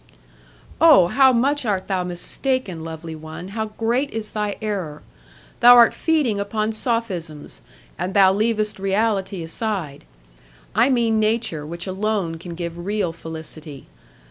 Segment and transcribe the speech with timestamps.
[0.81, 1.05] "Oh!
[1.09, 3.49] how much art thou mistaken, lovely one!
[3.49, 5.03] How great is thy error!
[5.59, 7.61] Thou art feeding upon sophisms,
[7.99, 10.05] and thou leavest reality aside;
[10.73, 13.85] I mean nature which alone can give real felicity.